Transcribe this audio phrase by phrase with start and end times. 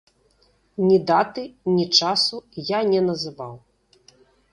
[0.85, 1.43] Ні даты,
[1.73, 2.37] ні часу
[2.71, 3.53] я не называў.